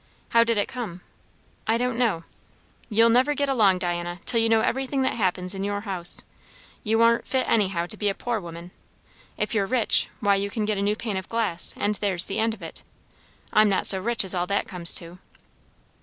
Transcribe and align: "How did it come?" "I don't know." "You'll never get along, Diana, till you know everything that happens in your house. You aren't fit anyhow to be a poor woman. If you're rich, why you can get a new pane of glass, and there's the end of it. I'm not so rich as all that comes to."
"How 0.29 0.43
did 0.43 0.57
it 0.57 0.67
come?" 0.67 1.01
"I 1.67 1.77
don't 1.77 1.95
know." 1.95 2.23
"You'll 2.89 3.11
never 3.11 3.35
get 3.35 3.49
along, 3.49 3.77
Diana, 3.77 4.19
till 4.25 4.39
you 4.41 4.49
know 4.49 4.61
everything 4.61 5.03
that 5.03 5.13
happens 5.13 5.53
in 5.53 5.63
your 5.63 5.81
house. 5.81 6.23
You 6.83 7.03
aren't 7.03 7.27
fit 7.27 7.47
anyhow 7.47 7.85
to 7.85 7.95
be 7.97 8.09
a 8.09 8.15
poor 8.15 8.39
woman. 8.39 8.71
If 9.37 9.53
you're 9.53 9.67
rich, 9.67 10.09
why 10.19 10.37
you 10.37 10.49
can 10.49 10.65
get 10.65 10.79
a 10.79 10.81
new 10.81 10.95
pane 10.95 11.17
of 11.17 11.29
glass, 11.29 11.75
and 11.77 11.93
there's 12.01 12.25
the 12.25 12.39
end 12.39 12.55
of 12.55 12.63
it. 12.63 12.81
I'm 13.53 13.69
not 13.69 13.85
so 13.85 13.99
rich 13.99 14.23
as 14.25 14.33
all 14.33 14.47
that 14.47 14.67
comes 14.67 14.95
to." 14.95 15.19